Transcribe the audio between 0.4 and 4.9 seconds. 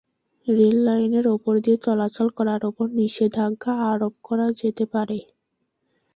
রেললাইনের ওপর দিয়ে চলাচল করার ওপর নিষেধাজ্ঞা আরোপ করা যেতে